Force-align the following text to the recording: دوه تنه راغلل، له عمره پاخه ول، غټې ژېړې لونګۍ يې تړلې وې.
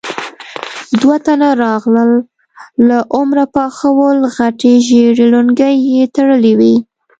دوه 0.99 1.15
تنه 1.25 1.49
راغلل، 1.63 2.11
له 2.87 2.97
عمره 3.15 3.45
پاخه 3.55 3.89
ول، 3.99 4.19
غټې 4.35 4.73
ژېړې 4.87 5.25
لونګۍ 5.33 5.75
يې 5.93 6.03
تړلې 6.15 6.53
وې. 6.59 6.75